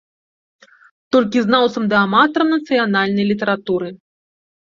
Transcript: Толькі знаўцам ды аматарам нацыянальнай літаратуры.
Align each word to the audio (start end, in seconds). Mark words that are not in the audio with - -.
Толькі 1.15 1.43
знаўцам 1.47 1.83
ды 1.91 1.95
аматарам 2.05 2.49
нацыянальнай 2.55 3.25
літаратуры. 3.33 3.87